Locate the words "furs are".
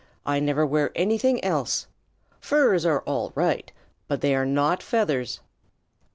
2.39-3.01